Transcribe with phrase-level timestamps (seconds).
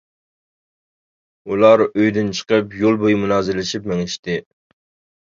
[1.49, 4.39] ئۇلار ئۆيدىن چىقىپ، يول بويى مۇنازىرىلىشىپ مېڭىشتى.